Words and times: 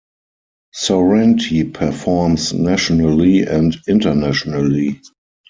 Sorrenti 0.73 1.63
performs 1.71 2.53
nationally 2.53 3.43
and 3.43 3.77
internationally. 3.87 4.99